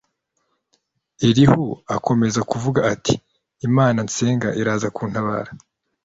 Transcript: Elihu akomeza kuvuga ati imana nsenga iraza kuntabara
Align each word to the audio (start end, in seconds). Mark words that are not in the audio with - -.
Elihu 1.27 1.65
akomeza 1.95 2.39
kuvuga 2.51 2.79
ati 2.93 3.15
imana 3.67 3.99
nsenga 4.07 4.49
iraza 4.61 4.87
kuntabara 4.95 5.51